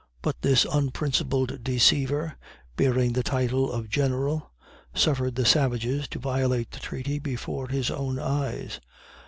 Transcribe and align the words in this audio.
But 0.23 0.41
this 0.41 0.65
unprincipled 0.65 1.63
deceiver, 1.63 2.35
bearing 2.75 3.13
the 3.13 3.21
title 3.21 3.71
of 3.71 3.87
General, 3.87 4.51
suffered 4.95 5.35
the 5.35 5.45
savages 5.45 6.07
to 6.07 6.17
violate 6.17 6.71
the 6.71 6.79
treaty 6.79 7.19
before 7.19 7.67
his 7.67 7.91
own 7.91 8.17
eyes. 8.17 8.79